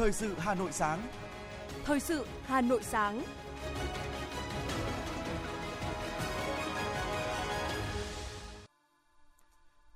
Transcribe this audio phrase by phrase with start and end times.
[0.00, 1.08] Thời sự Hà Nội sáng.
[1.84, 3.22] Thời sự Hà Nội sáng.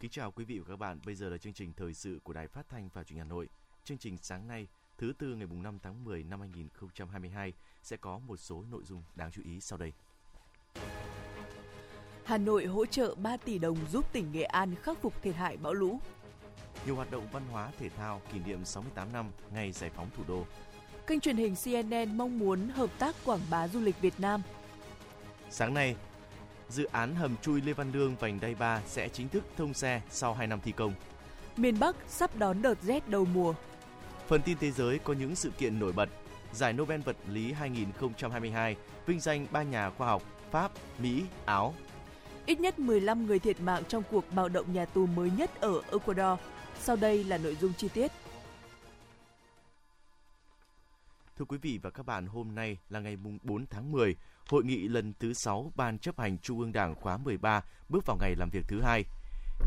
[0.00, 1.00] Kính chào quý vị và các bạn.
[1.06, 3.34] Bây giờ là chương trình thời sự của Đài Phát thanh và Truyền hình Hà
[3.34, 3.48] Nội.
[3.84, 4.66] Chương trình sáng nay,
[4.98, 7.52] thứ tư ngày 5 tháng 10 năm 2022
[7.82, 9.92] sẽ có một số nội dung đáng chú ý sau đây.
[12.24, 15.56] Hà Nội hỗ trợ 3 tỷ đồng giúp tỉnh Nghệ An khắc phục thiệt hại
[15.56, 16.00] bão lũ.
[16.86, 20.22] Nhiều hoạt động văn hóa thể thao kỷ niệm 68 năm ngày giải phóng thủ
[20.28, 20.44] đô.
[21.06, 24.42] Kênh truyền hình CNN mong muốn hợp tác quảng bá du lịch Việt Nam.
[25.50, 25.96] Sáng nay,
[26.68, 30.00] dự án hầm chui Lê Văn Lương vành đai 3 sẽ chính thức thông xe
[30.10, 30.94] sau 2 năm thi công.
[31.56, 33.54] Miền Bắc sắp đón đợt rét đầu mùa.
[34.28, 36.08] Phần tin thế giới có những sự kiện nổi bật.
[36.52, 41.74] Giải Nobel vật lý 2022 vinh danh ba nhà khoa học Pháp, Mỹ, Áo.
[42.46, 45.80] Ít nhất 15 người thiệt mạng trong cuộc bạo động nhà tù mới nhất ở
[45.92, 46.38] Ecuador.
[46.80, 48.12] Sau đây là nội dung chi tiết.
[51.38, 54.16] Thưa quý vị và các bạn, hôm nay là ngày 4 tháng 10,
[54.48, 58.16] hội nghị lần thứ 6 Ban chấp hành Trung ương Đảng khóa 13 bước vào
[58.20, 59.04] ngày làm việc thứ hai.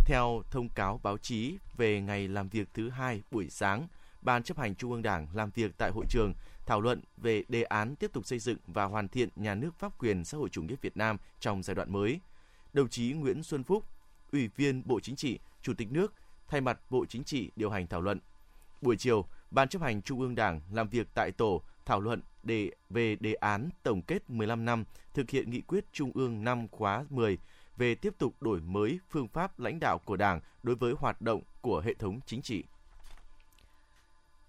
[0.05, 3.88] Theo thông cáo báo chí về ngày làm việc thứ hai buổi sáng,
[4.21, 6.33] Ban chấp hành Trung ương Đảng làm việc tại hội trường
[6.66, 9.97] thảo luận về đề án tiếp tục xây dựng và hoàn thiện nhà nước pháp
[9.99, 12.19] quyền xã hội chủ nghĩa Việt Nam trong giai đoạn mới.
[12.73, 13.83] Đồng chí Nguyễn Xuân Phúc,
[14.31, 16.14] Ủy viên Bộ Chính trị, Chủ tịch nước,
[16.48, 18.20] thay mặt Bộ Chính trị điều hành thảo luận.
[18.81, 22.72] Buổi chiều, Ban chấp hành Trung ương Đảng làm việc tại tổ thảo luận đề
[22.89, 27.06] về đề án tổng kết 15 năm thực hiện nghị quyết Trung ương năm khóa
[27.09, 27.38] 10
[27.78, 31.42] về tiếp tục đổi mới phương pháp lãnh đạo của Đảng đối với hoạt động
[31.62, 32.64] của hệ thống chính trị.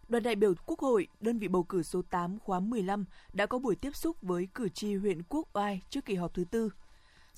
[0.08, 3.58] Đoàn đại biểu Quốc hội, đơn vị bầu cử số 8 khóa 15 đã có
[3.58, 6.70] buổi tiếp xúc với cử tri huyện Quốc Oai trước kỳ họp thứ tư.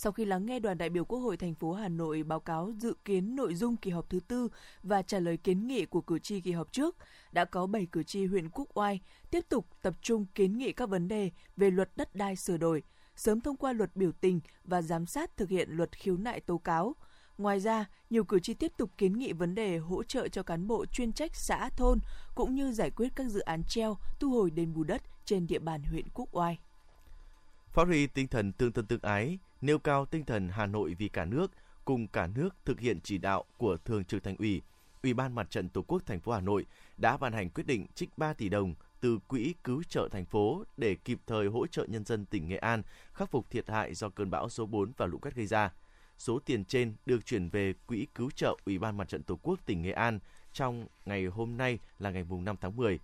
[0.03, 2.73] Sau khi lắng nghe đoàn đại biểu Quốc hội thành phố Hà Nội báo cáo
[2.79, 4.49] dự kiến nội dung kỳ họp thứ tư
[4.83, 6.97] và trả lời kiến nghị của cử tri kỳ họp trước,
[7.33, 10.89] đã có 7 cử tri huyện Quốc Oai tiếp tục tập trung kiến nghị các
[10.89, 12.83] vấn đề về luật đất đai sửa đổi,
[13.17, 16.59] sớm thông qua luật biểu tình và giám sát thực hiện luật khiếu nại tố
[16.59, 16.95] cáo.
[17.39, 20.67] Ngoài ra, nhiều cử tri tiếp tục kiến nghị vấn đề hỗ trợ cho cán
[20.67, 21.99] bộ chuyên trách xã thôn
[22.35, 25.59] cũng như giải quyết các dự án treo thu hồi đền bù đất trên địa
[25.59, 26.59] bàn huyện Quốc Oai.
[27.73, 31.09] Phát huy tinh thần tương thân tương ái, nêu cao tinh thần Hà Nội vì
[31.09, 31.51] cả nước,
[31.85, 34.63] cùng cả nước thực hiện chỉ đạo của Thường trực Thành ủy,
[35.03, 36.67] Ủy ban Mặt trận Tổ quốc thành phố Hà Nội
[36.97, 40.65] đã ban hành quyết định trích 3 tỷ đồng từ quỹ cứu trợ thành phố
[40.77, 42.83] để kịp thời hỗ trợ nhân dân tỉnh Nghệ An
[43.13, 45.73] khắc phục thiệt hại do cơn bão số 4 và lũ quét gây ra.
[46.19, 49.67] Số tiền trên được chuyển về quỹ cứu trợ Ủy ban Mặt trận Tổ quốc
[49.67, 50.19] tỉnh Nghệ An
[50.53, 52.99] trong ngày hôm nay là ngày 5 tháng 10,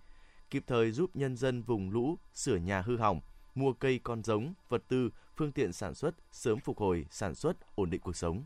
[0.49, 3.21] kịp thời giúp nhân dân vùng lũ sửa nhà hư hỏng,
[3.57, 7.75] mua cây con giống, vật tư, phương tiện sản xuất sớm phục hồi, sản xuất,
[7.75, 8.43] ổn định cuộc sống.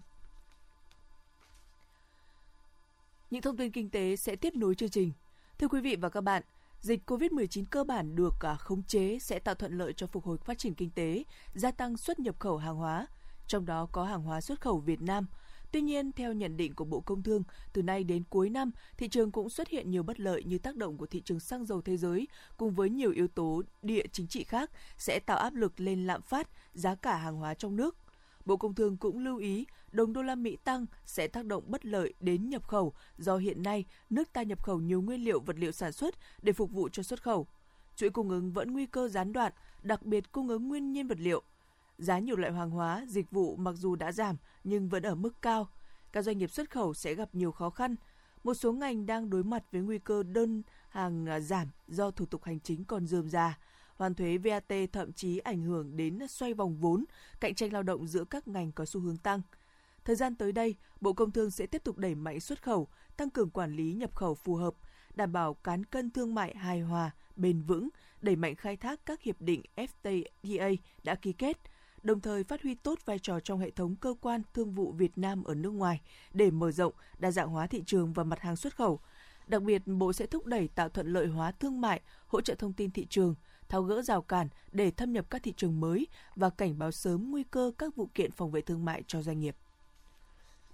[3.29, 5.11] Những thông tin kinh tế sẽ tiếp nối chương trình.
[5.57, 6.43] Thưa quý vị và các bạn,
[6.79, 10.37] dịch COVID-19 cơ bản được à, khống chế sẽ tạo thuận lợi cho phục hồi
[10.37, 11.23] phát triển kinh tế,
[11.53, 13.07] gia tăng xuất nhập khẩu hàng hóa,
[13.47, 15.25] trong đó có hàng hóa xuất khẩu Việt Nam.
[15.71, 17.43] Tuy nhiên, theo nhận định của Bộ Công Thương,
[17.73, 20.75] từ nay đến cuối năm, thị trường cũng xuất hiện nhiều bất lợi như tác
[20.75, 22.27] động của thị trường xăng dầu thế giới
[22.57, 26.21] cùng với nhiều yếu tố địa chính trị khác sẽ tạo áp lực lên lạm
[26.21, 27.95] phát, giá cả hàng hóa trong nước.
[28.45, 31.85] Bộ Công Thương cũng lưu ý đồng đô la Mỹ tăng sẽ tác động bất
[31.85, 35.55] lợi đến nhập khẩu do hiện nay nước ta nhập khẩu nhiều nguyên liệu vật
[35.59, 37.47] liệu sản xuất để phục vụ cho xuất khẩu.
[37.95, 39.53] Chuỗi cung ứng vẫn nguy cơ gián đoạn,
[39.83, 41.43] đặc biệt cung ứng nguyên nhiên vật liệu.
[42.01, 45.41] Giá nhiều loại hàng hóa, dịch vụ mặc dù đã giảm nhưng vẫn ở mức
[45.41, 45.69] cao.
[46.11, 47.95] Các doanh nghiệp xuất khẩu sẽ gặp nhiều khó khăn.
[48.43, 52.25] Một số ngành đang đối mặt với nguy cơ đơn hàng à, giảm do thủ
[52.25, 53.57] tục hành chính còn dườm già
[53.95, 57.05] hoàn thuế VAT thậm chí ảnh hưởng đến xoay vòng vốn,
[57.39, 59.41] cạnh tranh lao động giữa các ngành có xu hướng tăng.
[60.05, 63.29] Thời gian tới đây, Bộ Công Thương sẽ tiếp tục đẩy mạnh xuất khẩu, tăng
[63.29, 64.73] cường quản lý nhập khẩu phù hợp,
[65.15, 67.89] đảm bảo cán cân thương mại hài hòa, bền vững,
[68.21, 71.57] đẩy mạnh khai thác các hiệp định FTA đã ký kết,
[72.03, 75.17] đồng thời phát huy tốt vai trò trong hệ thống cơ quan thương vụ Việt
[75.17, 76.01] Nam ở nước ngoài
[76.33, 78.99] để mở rộng, đa dạng hóa thị trường và mặt hàng xuất khẩu.
[79.47, 82.73] Đặc biệt, Bộ sẽ thúc đẩy tạo thuận lợi hóa thương mại, hỗ trợ thông
[82.73, 83.35] tin thị trường,
[83.69, 87.31] tháo gỡ rào cản để thâm nhập các thị trường mới và cảnh báo sớm
[87.31, 89.55] nguy cơ các vụ kiện phòng vệ thương mại cho doanh nghiệp.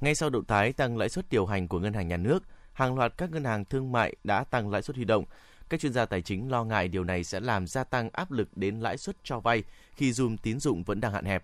[0.02, 2.44] Ngay sau động thái tăng lãi suất điều hành của ngân hàng nhà nước,
[2.74, 5.26] hàng loạt các ngân hàng thương mại đã tăng lãi suất huy động.
[5.70, 8.58] Các chuyên gia tài chính lo ngại điều này sẽ làm gia tăng áp lực
[8.58, 9.64] đến lãi suất cho vay
[9.96, 11.44] khi dùm tín dụng vẫn đang hạn hẹp.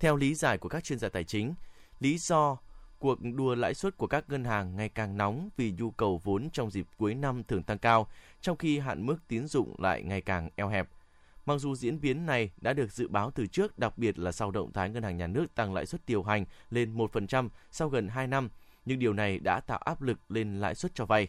[0.00, 1.54] Theo lý giải của các chuyên gia tài chính,
[2.00, 2.56] lý do
[2.98, 6.50] cuộc đua lãi suất của các ngân hàng ngày càng nóng vì nhu cầu vốn
[6.50, 8.08] trong dịp cuối năm thường tăng cao,
[8.40, 10.88] trong khi hạn mức tín dụng lại ngày càng eo hẹp.
[11.46, 14.50] Mặc dù diễn biến này đã được dự báo từ trước, đặc biệt là sau
[14.50, 18.08] động thái ngân hàng nhà nước tăng lãi suất điều hành lên 1% sau gần
[18.08, 18.48] 2 năm,
[18.84, 21.28] nhưng điều này đã tạo áp lực lên lãi suất cho vay.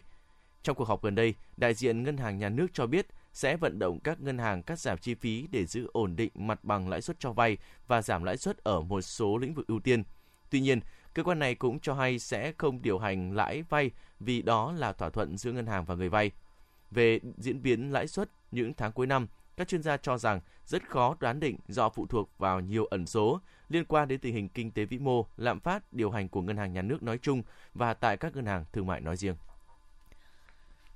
[0.66, 3.78] Trong cuộc họp gần đây, đại diện Ngân hàng Nhà nước cho biết sẽ vận
[3.78, 7.00] động các ngân hàng cắt giảm chi phí để giữ ổn định mặt bằng lãi
[7.00, 10.02] suất cho vay và giảm lãi suất ở một số lĩnh vực ưu tiên.
[10.50, 10.80] Tuy nhiên,
[11.14, 13.90] cơ quan này cũng cho hay sẽ không điều hành lãi vay
[14.20, 16.30] vì đó là thỏa thuận giữa ngân hàng và người vay.
[16.90, 19.26] Về diễn biến lãi suất những tháng cuối năm,
[19.56, 23.06] các chuyên gia cho rằng rất khó đoán định do phụ thuộc vào nhiều ẩn
[23.06, 26.42] số liên quan đến tình hình kinh tế vĩ mô, lạm phát, điều hành của
[26.42, 27.42] ngân hàng nhà nước nói chung
[27.74, 29.36] và tại các ngân hàng thương mại nói riêng.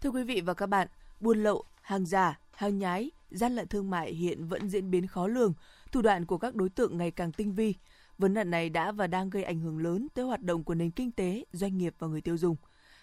[0.00, 0.88] Thưa quý vị và các bạn,
[1.20, 5.26] buôn lậu, hàng giả, hàng nhái, gian lận thương mại hiện vẫn diễn biến khó
[5.26, 5.54] lường,
[5.92, 7.74] thủ đoạn của các đối tượng ngày càng tinh vi.
[8.18, 10.90] Vấn nạn này đã và đang gây ảnh hưởng lớn tới hoạt động của nền
[10.90, 12.56] kinh tế, doanh nghiệp và người tiêu dùng.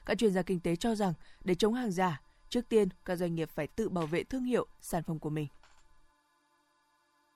[0.06, 1.14] Các chuyên gia kinh tế cho rằng
[1.44, 4.68] để chống hàng giả, trước tiên các doanh nghiệp phải tự bảo vệ thương hiệu,
[4.82, 5.48] sản phẩm của mình.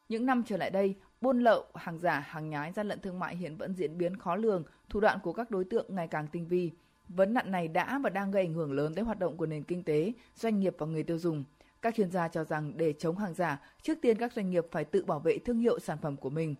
[0.09, 3.35] Những năm trở lại đây, buôn lậu, hàng giả, hàng nhái, gian lận thương mại
[3.35, 6.47] hiện vẫn diễn biến khó lường, thủ đoạn của các đối tượng ngày càng tinh
[6.47, 6.71] vi.
[7.15, 9.63] Vấn nạn này đã và đang gây ảnh hưởng lớn tới hoạt động của nền
[9.63, 11.43] kinh tế, doanh nghiệp và người tiêu dùng.
[11.81, 14.85] Các chuyên gia cho rằng để chống hàng giả, trước tiên các doanh nghiệp phải
[14.85, 16.55] tự bảo vệ thương hiệu sản phẩm của mình.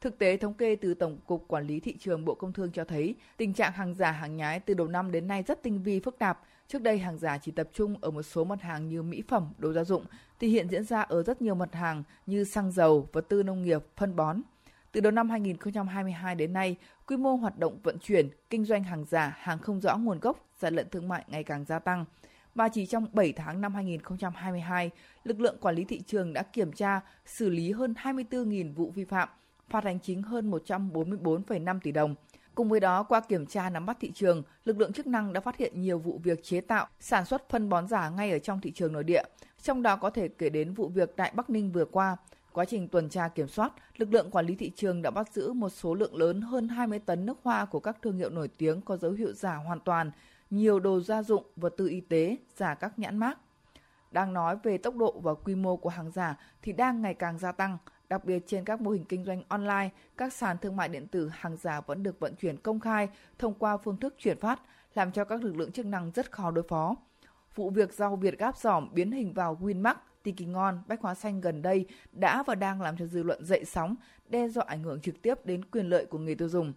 [0.00, 2.84] Thực tế thống kê từ Tổng cục Quản lý thị trường Bộ Công Thương cho
[2.84, 6.00] thấy, tình trạng hàng giả hàng nhái từ đầu năm đến nay rất tinh vi
[6.00, 6.40] phức tạp.
[6.68, 9.52] Trước đây hàng giả chỉ tập trung ở một số mặt hàng như mỹ phẩm,
[9.58, 10.04] đồ gia dụng,
[10.40, 13.62] thì hiện diễn ra ở rất nhiều mặt hàng như xăng dầu, vật tư nông
[13.62, 14.40] nghiệp, phân bón.
[14.94, 16.76] Từ đầu năm 2022 đến nay,
[17.06, 20.48] quy mô hoạt động vận chuyển, kinh doanh hàng giả, hàng không rõ nguồn gốc,
[20.58, 22.04] gian lận thương mại ngày càng gia tăng.
[22.54, 24.90] Và chỉ trong 7 tháng năm 2022,
[25.24, 29.04] lực lượng quản lý thị trường đã kiểm tra, xử lý hơn 24.000 vụ vi
[29.04, 29.28] phạm,
[29.68, 32.14] phạt hành chính hơn 144,5 tỷ đồng.
[32.54, 35.40] Cùng với đó, qua kiểm tra nắm bắt thị trường, lực lượng chức năng đã
[35.40, 38.60] phát hiện nhiều vụ việc chế tạo, sản xuất phân bón giả ngay ở trong
[38.60, 39.22] thị trường nội địa.
[39.62, 42.16] Trong đó có thể kể đến vụ việc tại Bắc Ninh vừa qua,
[42.54, 45.52] Quá trình tuần tra kiểm soát, lực lượng quản lý thị trường đã bắt giữ
[45.52, 48.80] một số lượng lớn hơn 20 tấn nước hoa của các thương hiệu nổi tiếng
[48.80, 50.10] có dấu hiệu giả hoàn toàn,
[50.50, 53.38] nhiều đồ gia dụng, vật tư y tế, giả các nhãn mác.
[54.10, 57.38] Đang nói về tốc độ và quy mô của hàng giả thì đang ngày càng
[57.38, 57.78] gia tăng,
[58.08, 61.30] đặc biệt trên các mô hình kinh doanh online, các sàn thương mại điện tử
[61.32, 63.08] hàng giả vẫn được vận chuyển công khai
[63.38, 64.60] thông qua phương thức chuyển phát,
[64.94, 66.96] làm cho các lực lượng chức năng rất khó đối phó.
[67.54, 71.40] Vụ việc rau Việt Gáp giỏm biến hình vào Winmark Tiki ngon, bách hóa xanh
[71.40, 73.94] gần đây đã và đang làm cho dư luận dậy sóng,
[74.28, 76.72] đe dọa ảnh hưởng trực tiếp đến quyền lợi của người tiêu dùng.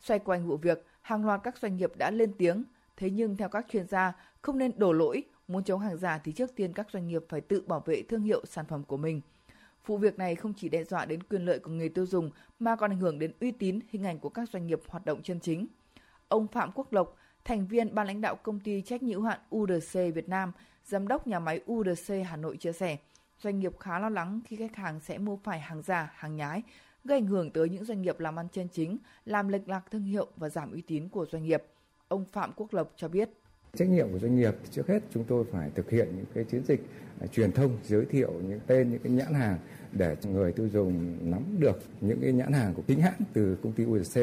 [0.00, 2.64] Xoay quanh vụ việc, hàng loạt các doanh nghiệp đã lên tiếng,
[2.96, 4.12] thế nhưng theo các chuyên gia,
[4.42, 7.40] không nên đổ lỗi, muốn chống hàng giả thì trước tiên các doanh nghiệp phải
[7.40, 9.20] tự bảo vệ thương hiệu sản phẩm của mình.
[9.86, 12.76] Vụ việc này không chỉ đe dọa đến quyền lợi của người tiêu dùng mà
[12.76, 15.40] còn ảnh hưởng đến uy tín, hình ảnh của các doanh nghiệp hoạt động chân
[15.40, 15.66] chính.
[16.28, 19.92] Ông Phạm Quốc Lộc, thành viên ban lãnh đạo công ty trách nhiệm hạn UDC
[19.92, 20.52] Việt Nam,
[20.92, 22.96] Giám đốc nhà máy UDC Hà Nội chia sẻ,
[23.38, 26.62] doanh nghiệp khá lo lắng khi khách hàng sẽ mua phải hàng giả, hàng nhái,
[27.04, 30.02] gây ảnh hưởng tới những doanh nghiệp làm ăn chân chính, làm lệch lạc thương
[30.02, 31.62] hiệu và giảm uy tín của doanh nghiệp.
[32.08, 33.30] Ông Phạm Quốc Lộc cho biết.
[33.76, 36.62] Trách nhiệm của doanh nghiệp trước hết chúng tôi phải thực hiện những cái chiến
[36.64, 36.80] dịch
[37.20, 39.58] à, truyền thông giới thiệu những tên những cái nhãn hàng
[39.92, 43.72] để người tiêu dùng nắm được những cái nhãn hàng của chính hãng từ công
[43.72, 44.20] ty UDC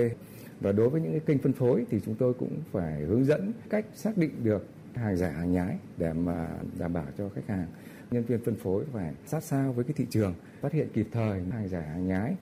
[0.62, 3.52] và đối với những cái kênh phân phối thì chúng tôi cũng phải hướng dẫn
[3.70, 6.48] cách xác định được hàng giả hàng nhái để mà
[6.80, 7.68] đảm bảo cho khách hàng.
[8.12, 11.42] Nhân viên phân phối phải sát sao với cái thị trường phát hiện kịp thời
[11.52, 12.36] hàng giả hàng nhái.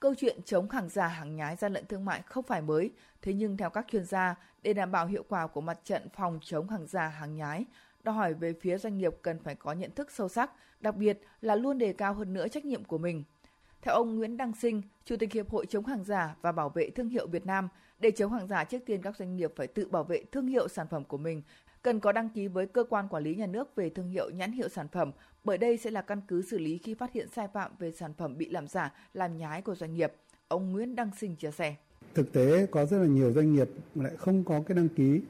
[0.00, 2.90] Câu chuyện chống hàng giả hàng nhái gian lận thương mại không phải mới,
[3.22, 6.38] thế nhưng theo các chuyên gia, để đảm bảo hiệu quả của mặt trận phòng
[6.42, 7.64] chống hàng giả hàng nhái,
[8.02, 10.50] đòi hỏi về phía doanh nghiệp cần phải có nhận thức sâu sắc,
[10.80, 13.24] đặc biệt là luôn đề cao hơn nữa trách nhiệm của mình.
[13.82, 16.90] Theo ông Nguyễn Đăng Sinh, Chủ tịch Hiệp hội chống hàng giả và bảo vệ
[16.90, 19.88] thương hiệu Việt Nam, để chống hàng giả trước tiên các doanh nghiệp phải tự
[19.88, 21.42] bảo vệ thương hiệu sản phẩm của mình
[21.82, 24.52] cần có đăng ký với cơ quan quản lý nhà nước về thương hiệu nhãn
[24.52, 25.12] hiệu sản phẩm,
[25.44, 28.12] bởi đây sẽ là căn cứ xử lý khi phát hiện sai phạm về sản
[28.18, 30.12] phẩm bị làm giả, làm nhái của doanh nghiệp.
[30.48, 31.74] Ông Nguyễn Đăng Sinh chia sẻ.
[32.14, 35.20] Thực tế có rất là nhiều doanh nghiệp lại không có cái đăng ký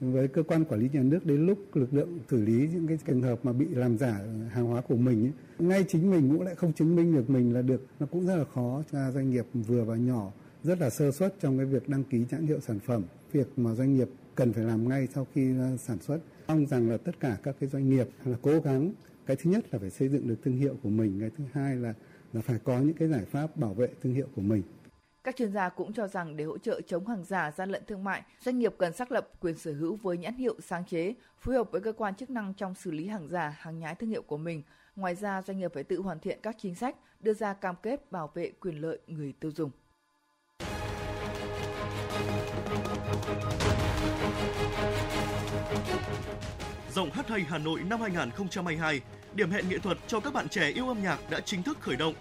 [0.00, 2.98] với cơ quan quản lý nhà nước đến lúc lực lượng xử lý những cái
[3.06, 6.46] trường hợp mà bị làm giả hàng hóa của mình ấy, ngay chính mình cũng
[6.46, 9.30] lại không chứng minh được mình là được nó cũng rất là khó cho doanh
[9.30, 12.60] nghiệp vừa và nhỏ rất là sơ suất trong cái việc đăng ký nhãn hiệu
[12.60, 13.02] sản phẩm
[13.32, 16.18] việc mà doanh nghiệp cần phải làm ngay sau khi ờ, sản xuất
[16.48, 18.92] mong rằng là tất cả các cái doanh nghiệp là cố gắng
[19.26, 21.76] cái thứ nhất là phải xây dựng được thương hiệu của mình cái thứ hai
[21.76, 21.94] là
[22.32, 24.62] là phải có những cái giải pháp bảo vệ thương hiệu của mình
[25.24, 28.04] các chuyên gia cũng cho rằng để hỗ trợ chống hàng giả, gian lận thương
[28.04, 31.54] mại, doanh nghiệp cần xác lập quyền sở hữu với nhãn hiệu sáng chế, phối
[31.54, 34.22] hợp với cơ quan chức năng trong xử lý hàng giả, hàng nhái thương hiệu
[34.22, 34.62] của mình.
[34.96, 38.12] Ngoài ra, doanh nghiệp phải tự hoàn thiện các chính sách, đưa ra cam kết
[38.12, 39.70] bảo vệ quyền lợi người tiêu dùng.
[46.98, 49.00] Rộng hát hay Hà Nội năm 2022,
[49.34, 51.96] điểm hẹn nghệ thuật cho các bạn trẻ yêu âm nhạc đã chính thức khởi
[51.96, 52.14] động.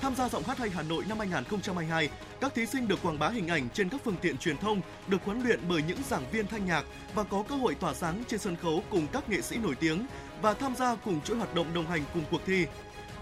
[0.00, 2.08] Tham gia giọng hát hay Hà Nội năm 2022,
[2.40, 5.24] các thí sinh được quảng bá hình ảnh trên các phương tiện truyền thông, được
[5.24, 8.40] huấn luyện bởi những giảng viên thanh nhạc và có cơ hội tỏa sáng trên
[8.40, 10.06] sân khấu cùng các nghệ sĩ nổi tiếng
[10.42, 12.66] và tham gia cùng chuỗi hoạt động đồng hành cùng cuộc thi.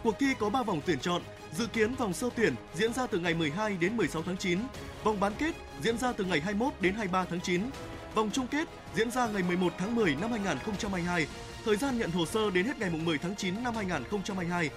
[0.02, 3.18] Cuộc thi có 3 vòng tuyển chọn, dự kiến vòng sơ tuyển diễn ra từ
[3.18, 4.58] ngày 12 đến 16 tháng 9,
[5.04, 7.62] vòng bán kết diễn ra từ ngày 21 đến 23 tháng 9,
[8.14, 11.26] vòng chung kết diễn ra ngày 11 tháng 10 năm 2022.
[11.64, 14.70] Thời gian nhận hồ sơ đến hết ngày 10 tháng 9 năm 2022.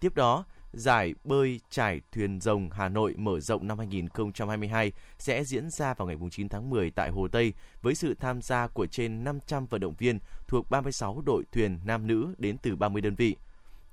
[0.00, 5.70] Tiếp đó, giải bơi trải thuyền rồng Hà Nội mở rộng năm 2022 sẽ diễn
[5.70, 9.24] ra vào ngày 9 tháng 10 tại Hồ Tây với sự tham gia của trên
[9.24, 13.36] 500 vận động viên thuộc 36 đội thuyền nam nữ đến từ 30 đơn vị.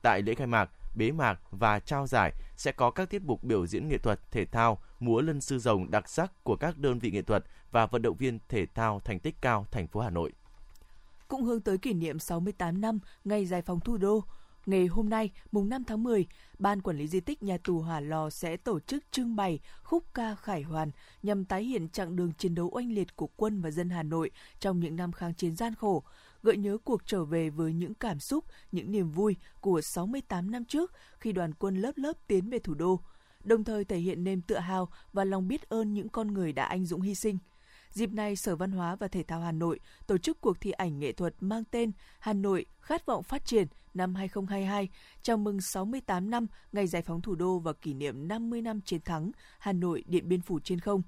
[0.01, 3.67] Tại lễ khai mạc, bế mạc và trao giải sẽ có các tiết mục biểu
[3.67, 7.11] diễn nghệ thuật, thể thao, múa lân sư rồng đặc sắc của các đơn vị
[7.11, 10.33] nghệ thuật và vận động viên thể thao thành tích cao thành phố Hà Nội.
[11.27, 14.23] Cũng hướng tới kỷ niệm 68 năm ngày giải phóng thủ đô,
[14.65, 16.25] Ngày hôm nay, mùng 5 tháng 10,
[16.59, 20.03] Ban Quản lý Di tích Nhà tù Hỏa Lò sẽ tổ chức trưng bày khúc
[20.13, 20.91] ca khải hoàn
[21.23, 24.31] nhằm tái hiện chặng đường chiến đấu oanh liệt của quân và dân Hà Nội
[24.59, 26.03] trong những năm kháng chiến gian khổ,
[26.43, 30.65] gợi nhớ cuộc trở về với những cảm xúc, những niềm vui của 68 năm
[30.65, 32.99] trước khi đoàn quân lớp lớp tiến về thủ đô,
[33.43, 36.65] đồng thời thể hiện niềm tự hào và lòng biết ơn những con người đã
[36.65, 37.37] anh dũng hy sinh–
[37.95, 40.99] Dịp này, Sở Văn hóa và Thể thao Hà Nội tổ chức cuộc thi ảnh
[40.99, 44.89] nghệ thuật mang tên Hà Nội khát vọng phát triển năm 2022,
[45.21, 49.01] chào mừng 68 năm ngày giải phóng thủ đô và kỷ niệm 50 năm chiến
[49.01, 51.01] thắng Hà Nội Điện Biên Phủ trên không.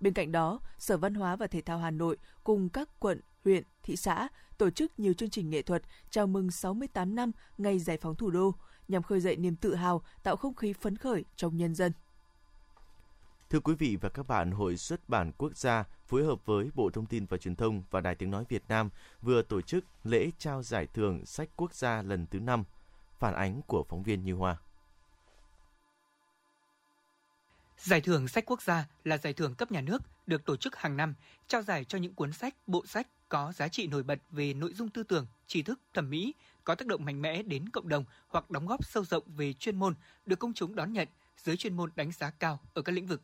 [0.00, 3.62] Bên cạnh đó, Sở Văn hóa và Thể thao Hà Nội cùng các quận, huyện,
[3.82, 7.96] thị xã tổ chức nhiều chương trình nghệ thuật chào mừng 68 năm ngày giải
[7.96, 8.54] phóng thủ đô
[8.88, 11.92] nhằm khơi dậy niềm tự hào, tạo không khí phấn khởi trong nhân dân.
[13.52, 16.90] Thưa quý vị và các bạn, Hội xuất bản quốc gia phối hợp với Bộ
[16.90, 18.90] Thông tin và Truyền thông và Đài Tiếng Nói Việt Nam
[19.22, 22.64] vừa tổ chức lễ trao giải thưởng sách quốc gia lần thứ 5.
[23.18, 24.56] Phản ánh của phóng viên Như Hoa.
[27.78, 30.96] Giải thưởng sách quốc gia là giải thưởng cấp nhà nước được tổ chức hàng
[30.96, 31.14] năm,
[31.46, 34.74] trao giải cho những cuốn sách, bộ sách có giá trị nổi bật về nội
[34.74, 38.04] dung tư tưởng, tri thức, thẩm mỹ, có tác động mạnh mẽ đến cộng đồng
[38.28, 39.94] hoặc đóng góp sâu rộng về chuyên môn,
[40.26, 43.22] được công chúng đón nhận, giới chuyên môn đánh giá cao ở các lĩnh vực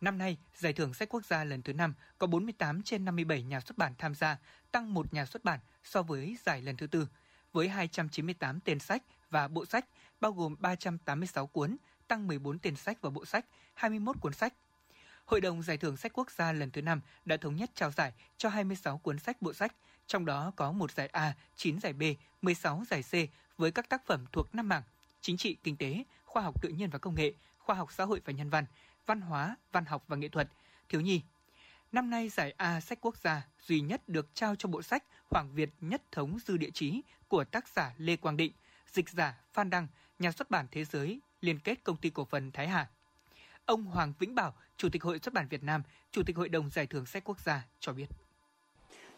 [0.00, 3.60] Năm nay, Giải thưởng sách quốc gia lần thứ 5 có 48 trên 57 nhà
[3.60, 4.36] xuất bản tham gia,
[4.72, 7.08] tăng một nhà xuất bản so với giải lần thứ tư,
[7.52, 9.86] với 298 tên sách và bộ sách,
[10.20, 11.76] bao gồm 386 cuốn,
[12.08, 14.54] tăng 14 tên sách và bộ sách, 21 cuốn sách.
[15.24, 18.12] Hội đồng Giải thưởng sách quốc gia lần thứ 5 đã thống nhất trao giải
[18.36, 19.74] cho 26 cuốn sách bộ sách,
[20.06, 22.02] trong đó có một giải A, 9 giải B,
[22.42, 23.12] 16 giải C
[23.58, 24.82] với các tác phẩm thuộc năm mảng
[25.20, 28.20] chính trị, kinh tế, khoa học tự nhiên và công nghệ, khoa học xã hội
[28.24, 28.64] và nhân văn,
[29.06, 30.48] văn hóa, văn học và nghệ thuật,
[30.88, 31.22] thiếu nhi.
[31.92, 35.54] Năm nay giải A sách quốc gia duy nhất được trao cho bộ sách Hoàng
[35.54, 38.52] Việt nhất thống dư địa chí của tác giả Lê Quang Định,
[38.92, 39.86] dịch giả Phan Đăng,
[40.18, 42.90] nhà xuất bản thế giới liên kết công ty cổ phần Thái Hà.
[43.66, 46.70] Ông Hoàng Vĩnh Bảo, Chủ tịch Hội xuất bản Việt Nam, Chủ tịch Hội đồng
[46.70, 48.06] Giải thưởng sách quốc gia cho biết.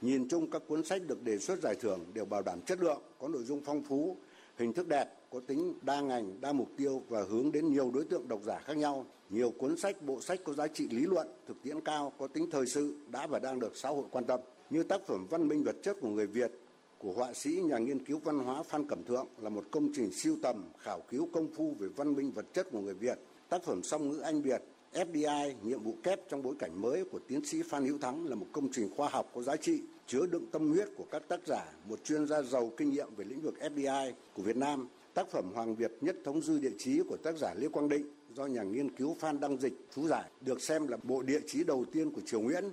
[0.01, 3.03] Nhìn chung các cuốn sách được đề xuất giải thưởng đều bảo đảm chất lượng,
[3.19, 4.21] có nội dung phong phú,
[4.59, 8.05] hình thức đẹp, có tính đa ngành, đa mục tiêu và hướng đến nhiều đối
[8.05, 9.07] tượng độc giả khác nhau.
[9.31, 12.51] Nhiều cuốn sách, bộ sách có giá trị lý luận, thực tiễn cao, có tính
[12.51, 14.41] thời sự đã và đang được xã hội quan tâm.
[14.71, 16.53] Như tác phẩm Văn minh vật chất của người Việt
[16.99, 20.13] của họa sĩ nhà nghiên cứu văn hóa Phan Cẩm Thượng là một công trình
[20.13, 23.19] siêu tầm khảo cứu công phu về văn minh vật chất của người Việt.
[23.49, 24.63] Tác phẩm song ngữ Anh Việt
[24.93, 28.35] FDI, nhiệm vụ kép trong bối cảnh mới của tiến sĩ Phan Hữu Thắng là
[28.35, 31.41] một công trình khoa học có giá trị, chứa đựng tâm huyết của các tác
[31.47, 34.89] giả, một chuyên gia giàu kinh nghiệm về lĩnh vực FDI của Việt Nam.
[35.15, 38.07] Tác phẩm Hoàng Việt nhất thống dư địa chí của tác giả Lê Quang Định
[38.35, 41.65] do nhà nghiên cứu Phan Đăng Dịch chú giải, được xem là bộ địa chí
[41.65, 42.65] đầu tiên của Triều Nguyễn.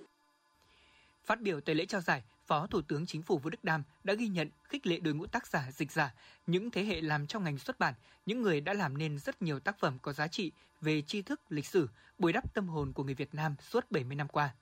[1.26, 4.14] Phát biểu tại lễ trao giải, Phó Thủ tướng Chính phủ Vũ Đức Đam đã
[4.14, 6.14] ghi nhận khích lệ đội ngũ tác giả, dịch giả,
[6.48, 7.94] những thế hệ làm trong ngành xuất bản,
[8.26, 11.42] những người đã làm nên rất nhiều tác phẩm có giá trị về tri thức,
[11.50, 14.54] lịch sử, bồi đắp tâm hồn của người Việt Nam suốt 70 năm qua.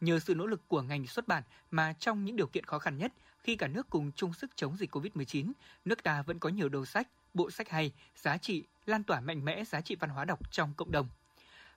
[0.00, 2.98] Nhờ sự nỗ lực của ngành xuất bản mà trong những điều kiện khó khăn
[2.98, 5.52] nhất, khi cả nước cùng chung sức chống dịch COVID-19,
[5.84, 9.44] nước ta vẫn có nhiều đầu sách, bộ sách hay, giá trị, lan tỏa mạnh
[9.44, 11.08] mẽ giá trị văn hóa đọc trong cộng đồng.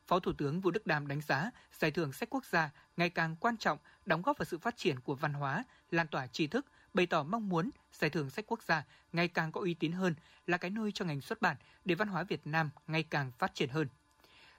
[0.08, 3.36] Phó Thủ tướng Vũ Đức Đam đánh giá giải thưởng sách quốc gia ngày càng
[3.36, 6.66] quan trọng đóng góp vào sự phát triển của văn hóa, lan tỏa tri thức,
[6.94, 7.70] bày tỏ mong muốn
[8.00, 10.16] Giải thưởng sách quốc gia ngày càng có uy tín hơn,
[10.48, 13.56] là cái nơi cho ngành xuất bản để văn hóa Việt Nam ngày càng phát
[13.56, 13.88] triển hơn.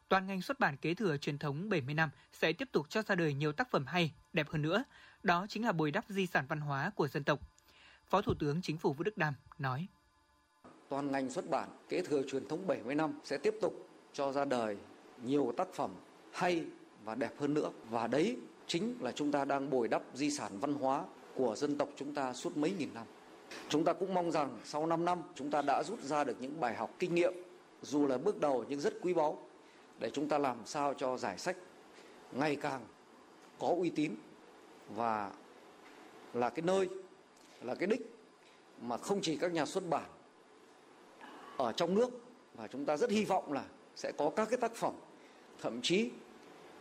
[0.08, 3.14] Toàn ngành xuất bản kế thừa truyền thống 70 năm sẽ tiếp tục cho ra
[3.14, 4.84] đời nhiều tác phẩm hay, đẹp hơn nữa.
[5.22, 7.40] Đó chính là bồi đắp di sản văn hóa của dân tộc.
[8.08, 9.86] Phó Thủ tướng Chính phủ Vũ Đức Đam nói.
[10.88, 14.44] Toàn ngành xuất bản kế thừa truyền thống 70 năm sẽ tiếp tục cho ra
[14.44, 14.76] đời
[15.22, 15.90] nhiều tác phẩm
[16.32, 16.64] hay
[17.04, 17.70] và đẹp hơn nữa.
[17.90, 18.36] Và đấy
[18.66, 22.14] chính là chúng ta đang bồi đắp di sản văn hóa của dân tộc chúng
[22.14, 23.06] ta suốt mấy nghìn năm.
[23.68, 26.60] Chúng ta cũng mong rằng sau 5 năm chúng ta đã rút ra được những
[26.60, 27.34] bài học kinh nghiệm
[27.82, 29.45] dù là bước đầu nhưng rất quý báu
[29.98, 31.56] để chúng ta làm sao cho giải sách
[32.32, 32.80] ngày càng
[33.58, 34.14] có uy tín
[34.94, 35.30] và
[36.34, 36.88] là cái nơi,
[37.62, 38.00] là cái đích
[38.80, 40.10] mà không chỉ các nhà xuất bản
[41.56, 42.10] ở trong nước
[42.54, 43.64] và chúng ta rất hy vọng là
[43.96, 44.94] sẽ có các cái tác phẩm,
[45.62, 46.10] thậm chí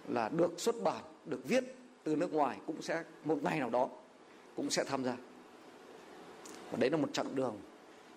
[0.07, 1.63] là được xuất bản, được viết
[2.03, 3.89] từ nước ngoài cũng sẽ, một ngày nào đó
[4.55, 5.17] cũng sẽ tham gia.
[6.71, 7.59] Và đấy là một chặng đường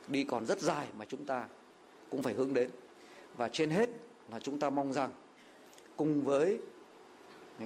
[0.09, 1.49] đi còn rất dài mà chúng ta
[2.11, 2.71] cũng phải hướng đến.
[3.37, 3.91] Và trên hết
[4.33, 5.11] là chúng ta mong rằng
[5.97, 6.59] cùng với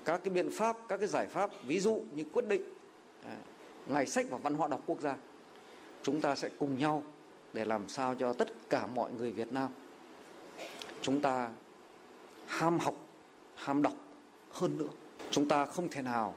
[0.04, 2.62] các cái biện pháp, các cái giải pháp, ví dụ như quyết định
[3.24, 3.36] à,
[3.86, 5.16] ngày sách và văn hóa đọc quốc gia,
[6.02, 7.02] chúng ta sẽ cùng nhau
[7.52, 9.70] để làm sao cho tất cả mọi người Việt Nam
[11.02, 11.50] chúng ta
[12.46, 12.94] ham học,
[13.54, 13.94] ham đọc
[14.50, 14.88] hơn nữa
[15.30, 16.34] chúng ta không thể nào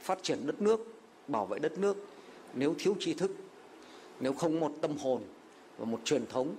[0.00, 0.80] phát triển đất nước,
[1.28, 1.96] bảo vệ đất nước
[2.54, 3.30] nếu thiếu tri thức,
[4.20, 5.22] nếu không một tâm hồn
[5.78, 6.56] và một truyền thống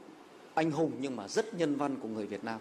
[0.54, 2.60] anh hùng nhưng mà rất nhân văn của người Việt Nam.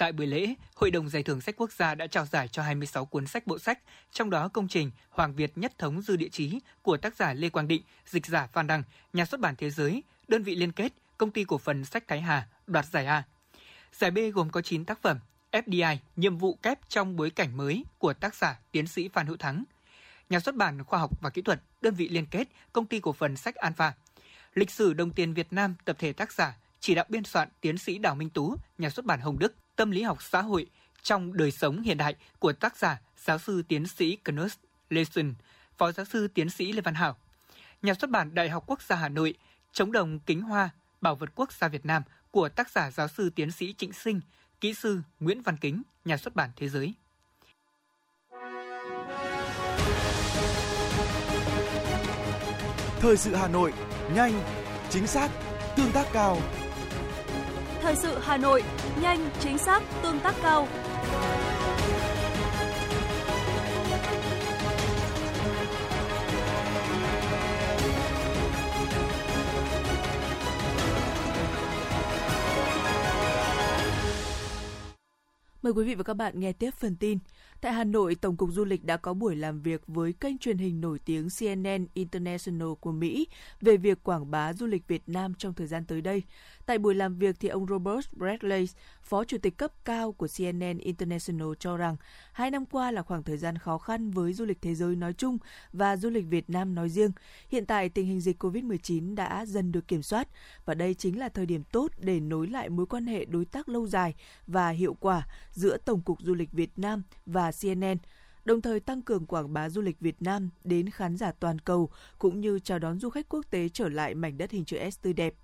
[0.00, 3.04] Tại buổi lễ, Hội đồng Giải thưởng Sách Quốc gia đã trao giải cho 26
[3.04, 3.78] cuốn sách bộ sách,
[4.12, 7.48] trong đó công trình Hoàng Việt Nhất Thống Dư Địa Chí của tác giả Lê
[7.48, 10.92] Quang Định, dịch giả Phan Đăng, nhà xuất bản Thế giới, đơn vị liên kết,
[11.18, 13.22] công ty cổ phần sách Thái Hà, đoạt giải A.
[13.92, 15.18] Giải B gồm có 9 tác phẩm,
[15.52, 19.36] FDI, nhiệm vụ kép trong bối cảnh mới của tác giả tiến sĩ Phan Hữu
[19.36, 19.64] Thắng,
[20.30, 23.12] nhà xuất bản khoa học và kỹ thuật, đơn vị liên kết, công ty cổ
[23.12, 23.92] phần sách Alpha.
[24.54, 27.78] Lịch sử đồng tiền Việt Nam, tập thể tác giả, chỉ đạo biên soạn tiến
[27.78, 30.66] sĩ Đào Minh Tú, nhà xuất bản Hồng Đức, tâm lý học xã hội
[31.02, 34.50] trong đời sống hiện đại của tác giả giáo sư tiến sĩ Knut
[34.90, 35.34] Lesen,
[35.78, 37.16] phó giáo sư tiến sĩ Lê Văn Hảo.
[37.82, 39.34] Nhà xuất bản Đại học Quốc gia Hà Nội,
[39.72, 43.30] chống đồng kính hoa, bảo vật quốc gia Việt Nam của tác giả giáo sư
[43.30, 44.20] tiến sĩ Trịnh Sinh,
[44.60, 46.94] kỹ sư Nguyễn Văn Kính, nhà xuất bản Thế giới.
[53.00, 53.72] Thời sự Hà Nội,
[54.14, 54.42] nhanh,
[54.90, 55.30] chính xác,
[55.76, 56.38] tương tác cao.
[57.90, 58.62] Thời sự Hà Nội,
[59.02, 60.68] nhanh, chính xác, tương tác cao.
[75.62, 77.18] Mời quý vị và các bạn nghe tiếp phần tin.
[77.60, 80.58] Tại Hà Nội, Tổng cục Du lịch đã có buổi làm việc với kênh truyền
[80.58, 83.26] hình nổi tiếng CNN International của Mỹ
[83.60, 86.22] về việc quảng bá du lịch Việt Nam trong thời gian tới đây.
[86.70, 88.68] Tại buổi làm việc thì ông Robert Bradley,
[89.02, 91.96] Phó Chủ tịch cấp cao của CNN International cho rằng
[92.32, 95.12] hai năm qua là khoảng thời gian khó khăn với du lịch thế giới nói
[95.12, 95.38] chung
[95.72, 97.12] và du lịch Việt Nam nói riêng.
[97.48, 100.28] Hiện tại tình hình dịch COVID-19 đã dần được kiểm soát
[100.64, 103.68] và đây chính là thời điểm tốt để nối lại mối quan hệ đối tác
[103.68, 104.14] lâu dài
[104.46, 107.96] và hiệu quả giữa Tổng cục Du lịch Việt Nam và CNN
[108.44, 111.90] đồng thời tăng cường quảng bá du lịch Việt Nam đến khán giả toàn cầu
[112.18, 114.98] cũng như chào đón du khách quốc tế trở lại mảnh đất hình chữ S
[115.02, 115.34] tươi đẹp.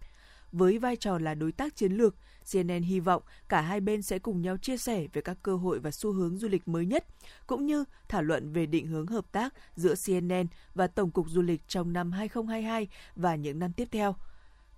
[0.53, 2.15] Với vai trò là đối tác chiến lược,
[2.53, 5.79] CNN hy vọng cả hai bên sẽ cùng nhau chia sẻ về các cơ hội
[5.79, 7.07] và xu hướng du lịch mới nhất,
[7.47, 11.43] cũng như thảo luận về định hướng hợp tác giữa CNN và Tổng cục Du
[11.43, 14.17] lịch trong năm 2022 và những năm tiếp theo.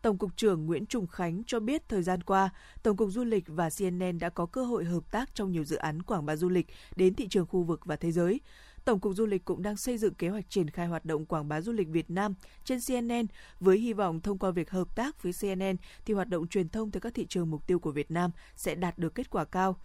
[0.03, 2.51] Tổng cục trưởng Nguyễn Trùng Khánh cho biết thời gian qua,
[2.83, 5.77] Tổng cục Du lịch và CNN đã có cơ hội hợp tác trong nhiều dự
[5.77, 8.41] án quảng bá du lịch đến thị trường khu vực và thế giới.
[8.89, 11.49] Tổng cục Du lịch cũng đang xây dựng kế hoạch triển khai hoạt động quảng
[11.49, 13.27] bá du lịch Việt Nam trên CNN
[13.61, 16.91] với hy vọng thông qua việc hợp tác với CNN thì hoạt động truyền thông
[16.91, 19.77] tới các thị trường mục tiêu của Việt Nam sẽ đạt được kết quả cao.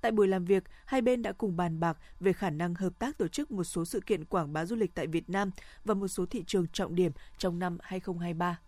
[0.00, 3.18] Tại buổi làm việc, hai bên đã cùng bàn bạc về khả năng hợp tác
[3.18, 5.50] tổ chức một số sự kiện quảng bá du lịch tại Việt Nam
[5.84, 8.58] và một số thị trường trọng điểm trong năm 2023.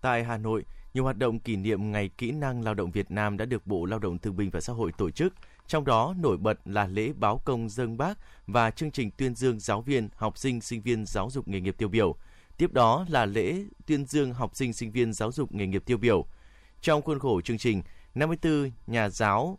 [0.00, 0.64] Tại Hà Nội,
[0.94, 3.84] nhiều hoạt động kỷ niệm Ngày Kỹ năng Lao động Việt Nam đã được Bộ
[3.84, 5.34] Lao động Thương binh và Xã hội tổ chức.
[5.68, 9.60] Trong đó nổi bật là lễ báo công dân bác và chương trình tuyên dương
[9.60, 12.16] giáo viên, học sinh, sinh viên giáo dục nghề nghiệp tiêu biểu.
[12.56, 15.98] Tiếp đó là lễ tuyên dương học sinh, sinh viên giáo dục nghề nghiệp tiêu
[15.98, 16.26] biểu.
[16.80, 17.82] Trong khuôn khổ chương trình,
[18.14, 19.58] 54 nhà giáo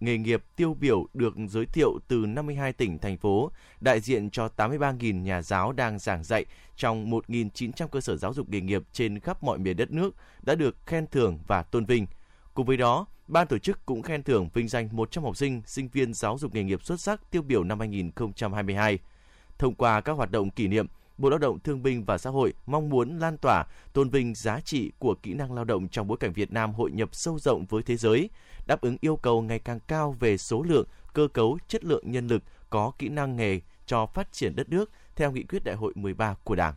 [0.00, 4.48] nghề nghiệp tiêu biểu được giới thiệu từ 52 tỉnh, thành phố, đại diện cho
[4.56, 6.44] 83.000 nhà giáo đang giảng dạy
[6.76, 10.54] trong 1.900 cơ sở giáo dục nghề nghiệp trên khắp mọi miền đất nước đã
[10.54, 12.06] được khen thưởng và tôn vinh.
[12.56, 15.88] Cùng với đó, ban tổ chức cũng khen thưởng vinh danh 100 học sinh, sinh
[15.88, 18.98] viên giáo dục nghề nghiệp xuất sắc tiêu biểu năm 2022.
[19.58, 20.86] Thông qua các hoạt động kỷ niệm,
[21.18, 24.60] Bộ Lao động Thương binh và Xã hội mong muốn lan tỏa, tôn vinh giá
[24.60, 27.64] trị của kỹ năng lao động trong bối cảnh Việt Nam hội nhập sâu rộng
[27.68, 28.30] với thế giới,
[28.66, 32.26] đáp ứng yêu cầu ngày càng cao về số lượng, cơ cấu, chất lượng nhân
[32.26, 35.92] lực có kỹ năng nghề cho phát triển đất nước theo nghị quyết đại hội
[35.96, 36.74] 13 của Đảng.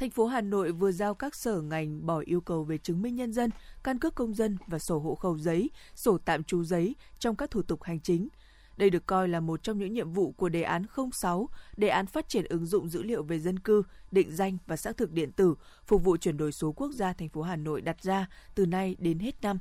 [0.00, 3.16] Thành phố Hà Nội vừa giao các sở ngành bỏ yêu cầu về chứng minh
[3.16, 3.50] nhân dân,
[3.82, 7.50] căn cước công dân và sổ hộ khẩu giấy, sổ tạm trú giấy trong các
[7.50, 8.28] thủ tục hành chính.
[8.76, 12.06] Đây được coi là một trong những nhiệm vụ của đề án 06, đề án
[12.06, 15.32] phát triển ứng dụng dữ liệu về dân cư, định danh và xác thực điện
[15.32, 15.54] tử,
[15.86, 18.96] phục vụ chuyển đổi số quốc gia thành phố Hà Nội đặt ra từ nay
[18.98, 19.58] đến hết năm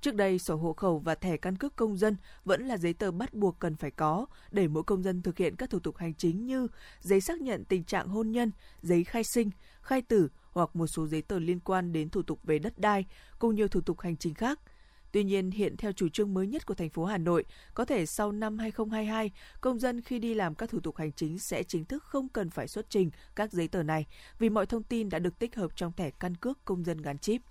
[0.00, 3.10] Trước đây, sổ hộ khẩu và thẻ căn cước công dân vẫn là giấy tờ
[3.10, 6.14] bắt buộc cần phải có để mỗi công dân thực hiện các thủ tục hành
[6.14, 6.66] chính như
[7.00, 8.50] giấy xác nhận tình trạng hôn nhân,
[8.82, 12.38] giấy khai sinh, khai tử hoặc một số giấy tờ liên quan đến thủ tục
[12.42, 13.06] về đất đai
[13.38, 14.60] cùng nhiều thủ tục hành chính khác.
[15.12, 18.06] Tuy nhiên, hiện theo chủ trương mới nhất của thành phố Hà Nội, có thể
[18.06, 19.30] sau năm 2022,
[19.60, 22.50] công dân khi đi làm các thủ tục hành chính sẽ chính thức không cần
[22.50, 24.06] phải xuất trình các giấy tờ này
[24.38, 27.18] vì mọi thông tin đã được tích hợp trong thẻ căn cước công dân gắn
[27.18, 27.42] chip.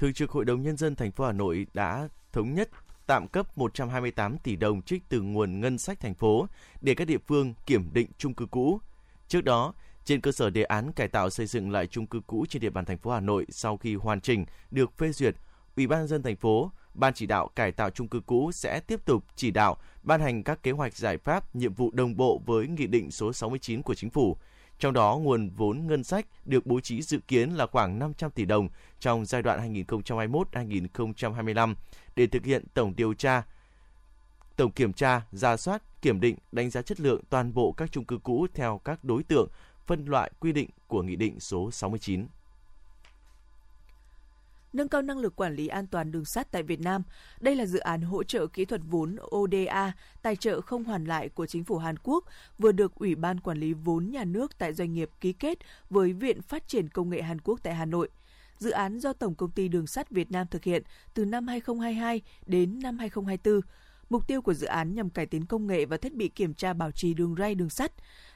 [0.00, 2.68] Thường trực Hội đồng Nhân dân thành phố Hà Nội đã thống nhất
[3.06, 6.46] tạm cấp 128 tỷ đồng trích từ nguồn ngân sách thành phố
[6.80, 8.80] để các địa phương kiểm định chung cư cũ.
[9.28, 12.46] Trước đó, trên cơ sở đề án cải tạo xây dựng lại chung cư cũ
[12.48, 15.34] trên địa bàn thành phố Hà Nội sau khi hoàn chỉnh được phê duyệt,
[15.76, 19.04] Ủy ban dân thành phố, Ban chỉ đạo cải tạo chung cư cũ sẽ tiếp
[19.04, 22.68] tục chỉ đạo ban hành các kế hoạch giải pháp, nhiệm vụ đồng bộ với
[22.68, 24.36] Nghị định số 69 của Chính phủ,
[24.80, 28.44] trong đó, nguồn vốn ngân sách được bố trí dự kiến là khoảng 500 tỷ
[28.44, 28.68] đồng
[29.00, 31.74] trong giai đoạn 2021-2025
[32.16, 33.42] để thực hiện tổng điều tra,
[34.56, 38.04] tổng kiểm tra, ra soát, kiểm định, đánh giá chất lượng toàn bộ các chung
[38.04, 39.48] cư cũ theo các đối tượng,
[39.86, 42.26] phân loại quy định của Nghị định số 69
[44.72, 47.02] nâng cao năng lực quản lý an toàn đường sắt tại Việt Nam.
[47.40, 51.28] Đây là dự án hỗ trợ kỹ thuật vốn ODA, tài trợ không hoàn lại
[51.28, 52.24] của chính phủ Hàn Quốc,
[52.58, 55.58] vừa được Ủy ban Quản lý vốn nhà nước tại doanh nghiệp ký kết
[55.90, 58.08] với Viện Phát triển Công nghệ Hàn Quốc tại Hà Nội.
[58.58, 60.82] Dự án do Tổng Công ty Đường sắt Việt Nam thực hiện
[61.14, 63.60] từ năm 2022 đến năm 2024.
[64.10, 66.72] Mục tiêu của dự án nhằm cải tiến công nghệ và thiết bị kiểm tra
[66.72, 67.92] bảo trì đường ray đường sắt,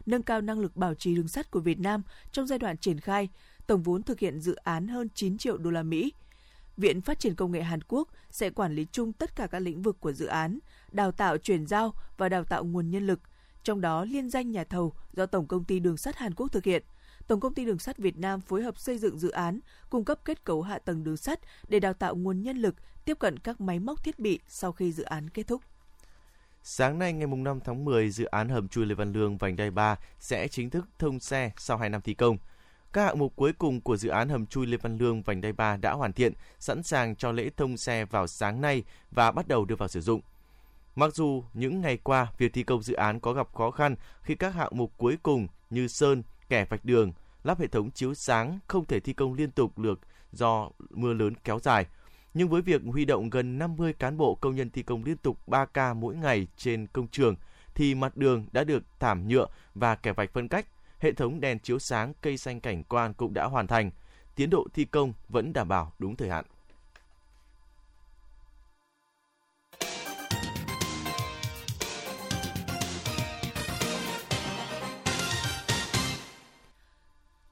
[0.06, 3.00] nâng cao năng lực bảo trì đường sắt của Việt Nam trong giai đoạn triển
[3.00, 3.28] khai.
[3.66, 6.12] Tổng vốn thực hiện dự án hơn 9 triệu đô la Mỹ.
[6.76, 9.82] Viện Phát triển Công nghệ Hàn Quốc sẽ quản lý chung tất cả các lĩnh
[9.82, 10.58] vực của dự án,
[10.92, 13.20] đào tạo chuyển giao và đào tạo nguồn nhân lực,
[13.62, 16.64] trong đó liên danh nhà thầu do Tổng công ty Đường sắt Hàn Quốc thực
[16.64, 16.82] hiện.
[17.26, 19.60] Tổng công ty Đường sắt Việt Nam phối hợp xây dựng dự án,
[19.90, 23.18] cung cấp kết cấu hạ tầng đường sắt để đào tạo nguồn nhân lực, tiếp
[23.18, 25.62] cận các máy móc thiết bị sau khi dự án kết thúc.
[26.62, 29.70] Sáng nay ngày 5 tháng 10, dự án hầm chui Lê Văn Lương vành đai
[29.70, 32.38] 3 sẽ chính thức thông xe sau 2 năm thi công.
[32.94, 35.52] Các hạng mục cuối cùng của dự án hầm chui Lê Văn Lương vành đai
[35.52, 39.48] 3 đã hoàn thiện, sẵn sàng cho lễ thông xe vào sáng nay và bắt
[39.48, 40.20] đầu đưa vào sử dụng.
[40.96, 44.34] Mặc dù những ngày qua, việc thi công dự án có gặp khó khăn khi
[44.34, 47.12] các hạng mục cuối cùng như sơn, kẻ vạch đường,
[47.44, 50.00] lắp hệ thống chiếu sáng không thể thi công liên tục được
[50.32, 51.86] do mưa lớn kéo dài.
[52.34, 55.48] Nhưng với việc huy động gần 50 cán bộ công nhân thi công liên tục
[55.48, 57.36] 3 ca mỗi ngày trên công trường,
[57.74, 60.66] thì mặt đường đã được thảm nhựa và kẻ vạch phân cách,
[61.04, 63.90] hệ thống đèn chiếu sáng cây xanh cảnh quan cũng đã hoàn thành.
[64.34, 66.44] Tiến độ thi công vẫn đảm bảo đúng thời hạn.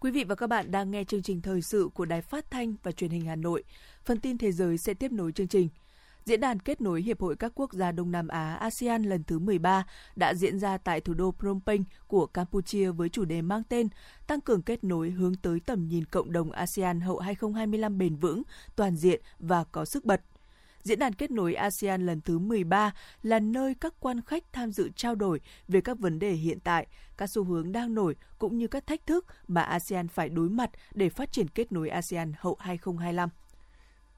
[0.01, 2.75] Quý vị và các bạn đang nghe chương trình thời sự của Đài Phát thanh
[2.83, 3.65] và Truyền hình Hà Nội.
[4.05, 5.69] Phần tin thế giới sẽ tiếp nối chương trình.
[6.25, 9.39] Diễn đàn kết nối Hiệp hội các quốc gia Đông Nam Á ASEAN lần thứ
[9.39, 13.63] 13 đã diễn ra tại thủ đô Phnom Penh của Campuchia với chủ đề mang
[13.69, 13.89] tên
[14.27, 18.43] Tăng cường kết nối hướng tới tầm nhìn cộng đồng ASEAN hậu 2025 bền vững,
[18.77, 20.21] toàn diện và có sức bật.
[20.83, 24.91] Diễn đàn kết nối ASEAN lần thứ 13 là nơi các quan khách tham dự
[24.97, 28.67] trao đổi về các vấn đề hiện tại, các xu hướng đang nổi cũng như
[28.69, 32.57] các thách thức mà ASEAN phải đối mặt để phát triển kết nối ASEAN hậu
[32.61, 33.29] 2025.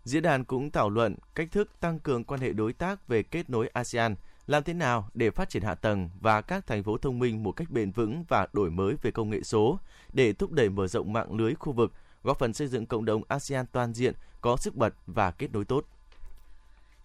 [0.04, 3.50] Diễn đàn cũng thảo luận cách thức tăng cường quan hệ đối tác về kết
[3.50, 4.14] nối ASEAN,
[4.46, 7.52] làm thế nào để phát triển hạ tầng và các thành phố thông minh một
[7.52, 9.78] cách bền vững và đổi mới về công nghệ số
[10.12, 13.22] để thúc đẩy mở rộng mạng lưới khu vực, góp phần xây dựng cộng đồng
[13.28, 15.84] ASEAN toàn diện, có sức bật và kết nối tốt.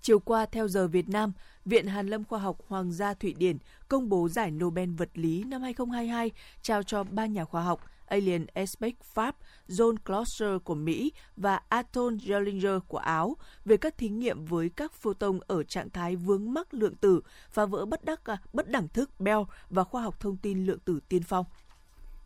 [0.01, 1.31] Chiều qua, theo giờ Việt Nam,
[1.65, 3.57] Viện Hàn lâm Khoa học Hoàng gia Thụy Điển
[3.88, 6.31] công bố giải Nobel vật lý năm 2022
[6.62, 9.36] trao cho ba nhà khoa học Alien Aspect Pháp,
[9.67, 14.93] John Clauser của Mỹ và Anton Jellinger của Áo về các thí nghiệm với các
[14.93, 18.88] photon ở trạng thái vướng mắc lượng tử, phá vỡ bất đắc à, bất đẳng
[18.88, 21.45] thức Bell và khoa học thông tin lượng tử tiên phong.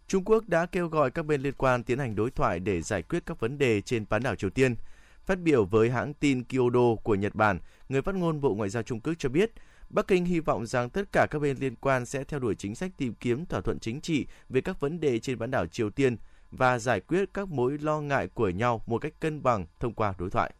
[0.07, 3.01] Trung Quốc đã kêu gọi các bên liên quan tiến hành đối thoại để giải
[3.01, 4.75] quyết các vấn đề trên bán đảo Triều Tiên.
[5.25, 8.83] Phát biểu với hãng tin Kyodo của Nhật Bản, người phát ngôn Bộ Ngoại giao
[8.83, 9.51] Trung Quốc cho biết
[9.93, 12.75] Bắc Kinh hy vọng rằng tất cả các bên liên quan sẽ theo đuổi chính
[12.75, 15.89] sách tìm kiếm thỏa thuận chính trị về các vấn đề trên bán đảo Triều
[15.89, 16.17] Tiên
[16.51, 20.13] và giải quyết các mối lo ngại của nhau một cách cân bằng thông qua
[20.17, 20.53] đối thoại.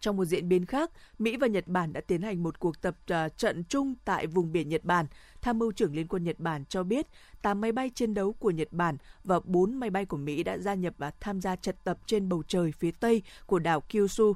[0.00, 2.96] Trong một diễn biến khác, Mỹ và Nhật Bản đã tiến hành một cuộc tập
[3.08, 5.06] ờ, trận chung tại vùng biển Nhật Bản.
[5.42, 7.06] Tham mưu trưởng Liên quân Nhật Bản cho biết
[7.42, 10.58] 8 máy bay chiến đấu của Nhật Bản và 4 máy bay của Mỹ đã
[10.58, 14.34] gia nhập và tham gia trận tập trên bầu trời phía tây của đảo Kyushu.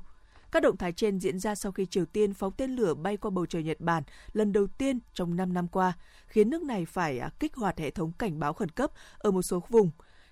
[0.53, 3.31] Các động thái trên diễn ra sau khi Triều Tiên phóng tên lửa bay qua
[3.31, 5.93] bầu trời Nhật Bản lần đầu tiên trong 5 năm qua,
[6.27, 9.43] khiến nước này phải à, kích hoạt hệ thống cảnh báo khẩn cấp ở một
[9.43, 9.91] số vùng.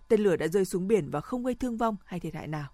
[0.08, 2.68] Tên lửa đã rơi xuống biển và không gây thương vong hay thiệt hại nào.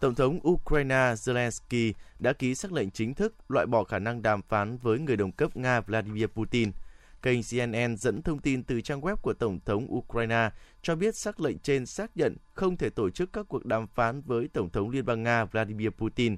[0.00, 4.42] Tổng thống Ukraine Zelensky đã ký sắc lệnh chính thức loại bỏ khả năng đàm
[4.42, 6.72] phán với người đồng cấp Nga Vladimir Putin.
[7.22, 10.50] Kênh CNN dẫn thông tin từ trang web của Tổng thống Ukraine
[10.82, 14.20] cho biết sắc lệnh trên xác nhận không thể tổ chức các cuộc đàm phán
[14.20, 16.36] với Tổng thống Liên bang Nga Vladimir Putin.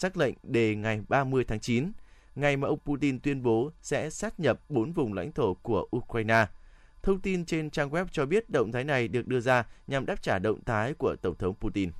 [0.00, 1.92] Sắc lệnh đề ngày 30 tháng 9,
[2.34, 6.46] ngày mà ông Putin tuyên bố sẽ sát nhập bốn vùng lãnh thổ của Ukraine.
[7.02, 10.22] Thông tin trên trang web cho biết động thái này được đưa ra nhằm đáp
[10.22, 11.90] trả động thái của Tổng thống Putin.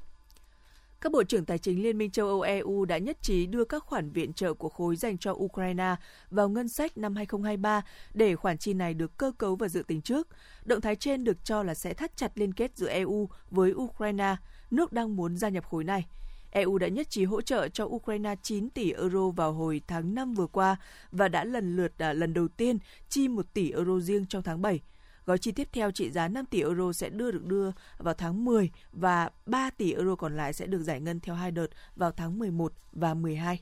[1.01, 3.85] Các bộ trưởng tài chính Liên minh châu Âu EU đã nhất trí đưa các
[3.85, 5.95] khoản viện trợ của khối dành cho Ukraine
[6.31, 7.83] vào ngân sách năm 2023
[8.15, 10.29] để khoản chi này được cơ cấu và dự tính trước.
[10.65, 14.37] Động thái trên được cho là sẽ thắt chặt liên kết giữa EU với Ukraine,
[14.71, 16.07] nước đang muốn gia nhập khối này.
[16.51, 20.35] EU đã nhất trí hỗ trợ cho Ukraine 9 tỷ euro vào hồi tháng 5
[20.35, 20.77] vừa qua
[21.13, 24.63] và đã lần lượt à, lần đầu tiên chi 1 tỷ euro riêng trong tháng
[24.63, 24.81] 7.
[25.27, 28.45] Gói chi tiếp theo trị giá 5 tỷ euro sẽ đưa được đưa vào tháng
[28.45, 32.13] 10 và 3 tỷ euro còn lại sẽ được giải ngân theo hai đợt vào
[32.13, 33.61] tháng 11 và 12.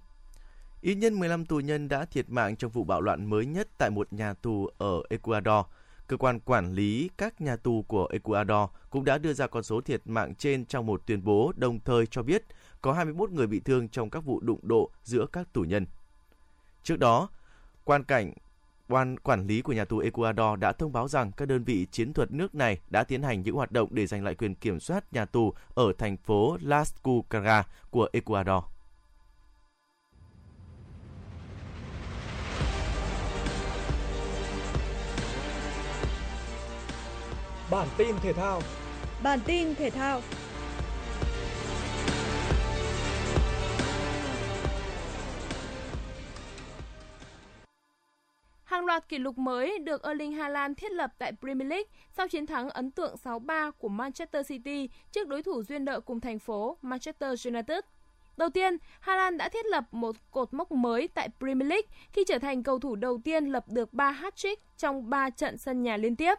[0.80, 3.90] Ít nhất 15 tù nhân đã thiệt mạng trong vụ bạo loạn mới nhất tại
[3.90, 5.66] một nhà tù ở Ecuador.
[6.06, 9.80] Cơ quan quản lý các nhà tù của Ecuador cũng đã đưa ra con số
[9.80, 12.44] thiệt mạng trên trong một tuyên bố đồng thời cho biết
[12.80, 15.86] có 21 người bị thương trong các vụ đụng độ giữa các tù nhân.
[16.82, 17.28] Trước đó,
[17.84, 18.32] quan cảnh
[18.88, 22.12] Quan quản lý của nhà tù Ecuador đã thông báo rằng các đơn vị chiến
[22.12, 25.12] thuật nước này đã tiến hành những hoạt động để giành lại quyền kiểm soát
[25.12, 28.64] nhà tù ở thành phố Las Cucaras của Ecuador.
[37.70, 38.62] Bản tin thể thao
[39.22, 40.20] Bản tin thể thao
[48.88, 52.70] loạt kỷ lục mới được Erling Haaland thiết lập tại Premier League sau chiến thắng
[52.70, 57.46] ấn tượng 6-3 của Manchester City trước đối thủ duyên nợ cùng thành phố Manchester
[57.46, 57.78] United.
[58.36, 62.38] Đầu tiên, Haaland đã thiết lập một cột mốc mới tại Premier League khi trở
[62.38, 66.16] thành cầu thủ đầu tiên lập được 3 hat-trick trong 3 trận sân nhà liên
[66.16, 66.34] tiếp.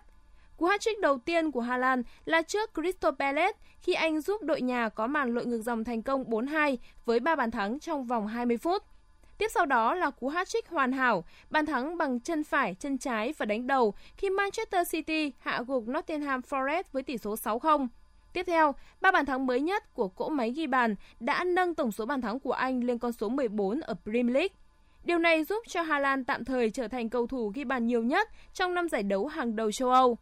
[0.58, 4.90] Cú hat-trick đầu tiên của Haaland là trước Crystal Palace khi anh giúp đội nhà
[4.90, 8.58] có màn lội ngược dòng thành công 4-2 với 3 bàn thắng trong vòng 20
[8.58, 8.84] phút.
[9.40, 13.34] Tiếp sau đó là cú hat-trick hoàn hảo, bàn thắng bằng chân phải, chân trái
[13.38, 17.88] và đánh đầu khi Manchester City hạ gục Nottingham Forest với tỷ số 6-0.
[18.34, 21.92] Tiếp theo, ba bàn thắng mới nhất của cỗ máy ghi bàn đã nâng tổng
[21.92, 24.56] số bàn thắng của anh lên con số 14 ở Premier League.
[25.04, 28.04] Điều này giúp cho Hà Lan tạm thời trở thành cầu thủ ghi bàn nhiều
[28.04, 30.18] nhất trong năm giải đấu hàng đầu châu Âu.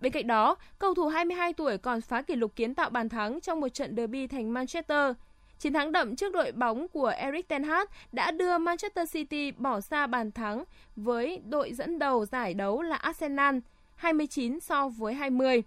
[0.00, 3.40] Bên cạnh đó, cầu thủ 22 tuổi còn phá kỷ lục kiến tạo bàn thắng
[3.40, 5.14] trong một trận derby thành Manchester.
[5.62, 9.80] Chiến thắng đậm trước đội bóng của Eric Ten Hag đã đưa Manchester City bỏ
[9.80, 10.64] xa bàn thắng
[10.96, 13.58] với đội dẫn đầu giải đấu là Arsenal
[13.94, 15.62] 29 so với 20.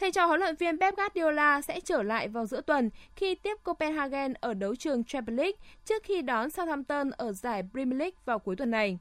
[0.00, 3.56] Thầy trò huấn luyện viên Pep Guardiola sẽ trở lại vào giữa tuần khi tiếp
[3.64, 8.38] Copenhagen ở đấu trường Champions League trước khi đón Southampton ở giải Premier League vào
[8.38, 8.98] cuối tuần này.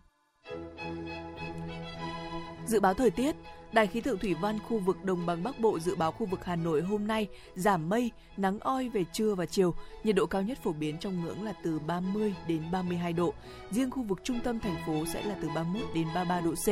[2.66, 3.36] Dự báo thời tiết,
[3.74, 6.46] Đài khí tượng thủy văn khu vực Đồng bằng Bắc Bộ dự báo khu vực
[6.46, 10.42] Hà Nội hôm nay giảm mây, nắng oi về trưa và chiều, nhiệt độ cao
[10.42, 13.34] nhất phổ biến trong ngưỡng là từ 30 đến 32 độ.
[13.72, 16.68] Riêng khu vực trung tâm thành phố sẽ là từ 31 đến 33 độ C.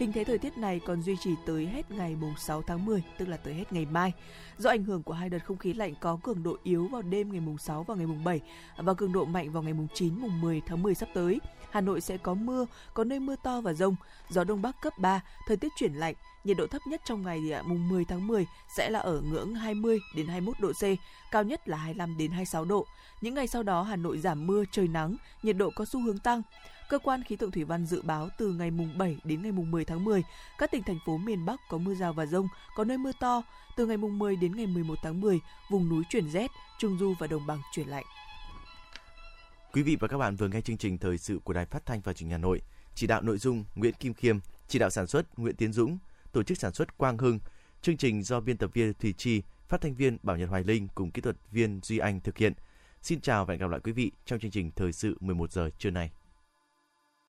[0.00, 3.02] Hình thế thời tiết này còn duy trì tới hết ngày mùng 6 tháng 10,
[3.18, 4.12] tức là tới hết ngày mai.
[4.58, 7.32] Do ảnh hưởng của hai đợt không khí lạnh có cường độ yếu vào đêm
[7.32, 8.40] ngày mùng 6 và ngày mùng 7
[8.76, 11.40] và cường độ mạnh vào ngày mùng 9 mùng 10 tháng 10 sắp tới.
[11.70, 13.96] Hà Nội sẽ có mưa, có nơi mưa to và rông,
[14.28, 16.14] gió đông bắc cấp 3, thời tiết chuyển lạnh,
[16.48, 19.54] nhiệt độ thấp nhất trong ngày à, mùng 10 tháng 10 sẽ là ở ngưỡng
[19.54, 20.82] 20 đến 21 độ C,
[21.30, 22.86] cao nhất là 25 đến 26 độ.
[23.20, 26.18] Những ngày sau đó Hà Nội giảm mưa, trời nắng, nhiệt độ có xu hướng
[26.18, 26.42] tăng.
[26.88, 29.70] Cơ quan khí tượng thủy văn dự báo từ ngày mùng 7 đến ngày mùng
[29.70, 30.22] 10 tháng 10,
[30.58, 33.42] các tỉnh thành phố miền Bắc có mưa rào và rông, có nơi mưa to.
[33.76, 37.14] Từ ngày mùng 10 đến ngày 11 tháng 10, vùng núi chuyển rét, trung du
[37.18, 38.04] và đồng bằng chuyển lạnh.
[39.72, 42.00] Quý vị và các bạn vừa nghe chương trình thời sự của Đài Phát thanh
[42.00, 42.60] và Truyền hình Hà Nội.
[42.94, 45.98] Chỉ đạo nội dung Nguyễn Kim Khiêm, chỉ đạo sản xuất Nguyễn Tiến Dũng,
[46.32, 47.38] tổ chức sản xuất Quang Hưng.
[47.82, 50.88] Chương trình do biên tập viên Thủy Chi, phát thanh viên Bảo Nhật Hoài Linh
[50.94, 52.52] cùng kỹ thuật viên Duy Anh thực hiện.
[53.02, 55.70] Xin chào và hẹn gặp lại quý vị trong chương trình thời sự 11 giờ
[55.78, 56.10] trưa nay.